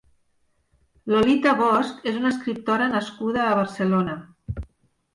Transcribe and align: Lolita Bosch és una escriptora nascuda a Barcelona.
Lolita 1.15 1.53
Bosch 1.61 2.09
és 2.13 2.19
una 2.23 2.33
escriptora 2.33 2.91
nascuda 2.97 3.47
a 3.47 3.57
Barcelona. 3.63 4.21